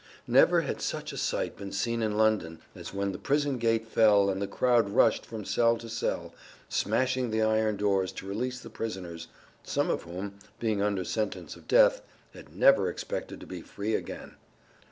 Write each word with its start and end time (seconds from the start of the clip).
Never 0.25 0.61
had 0.61 0.81
such 0.81 1.13
a 1.13 1.15
sight 1.17 1.55
been 1.55 1.71
seen 1.71 2.01
in 2.01 2.17
London 2.17 2.57
as 2.73 2.91
when 2.91 3.11
the 3.11 3.19
prison 3.19 3.59
gate 3.59 3.85
fell 3.85 4.31
and 4.31 4.41
the 4.41 4.47
crowd 4.47 4.89
rushed 4.89 5.27
from 5.27 5.45
cell 5.45 5.77
to 5.77 5.87
cell, 5.87 6.33
smashing 6.67 7.29
the 7.29 7.43
iron 7.43 7.77
doors 7.77 8.11
to 8.13 8.25
release 8.25 8.59
the 8.61 8.71
prisoners, 8.71 9.27
some 9.61 9.91
of 9.91 10.01
whom, 10.01 10.39
being 10.59 10.81
under 10.81 11.03
sentence 11.05 11.55
of 11.55 11.67
death, 11.67 12.01
had 12.33 12.55
never 12.55 12.89
expected 12.89 13.39
to 13.41 13.45
be 13.45 13.61
free 13.61 13.93
again. 13.93 14.37